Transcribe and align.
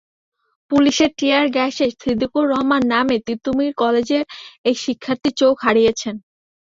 পুলিশের 0.71 1.11
টিয়ার 1.17 1.45
গ্যাসে 1.55 1.85
সিদ্দিকুর 1.95 2.45
রহমান 2.51 2.81
নামে 2.93 3.15
তিতুমীর 3.27 3.71
কলেজের 3.81 4.23
এক 4.65 4.75
শিক্ষার্থী 4.77 5.29
চোখ 5.41 5.55
হারিয়েছেন। 5.65 6.15